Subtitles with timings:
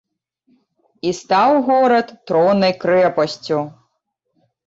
[1.09, 3.59] І стаў горад троннай крэпасцю.